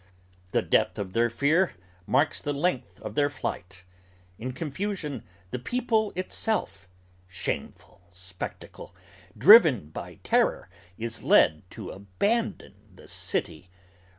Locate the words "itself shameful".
6.15-8.01